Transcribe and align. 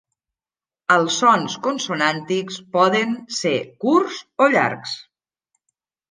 Els 0.93 1.17
sons 1.23 1.57
consonàntics 1.67 2.57
poden 2.77 3.13
ser 3.41 3.53
curts 3.83 4.17
o 4.47 4.49
llargs. 4.55 4.95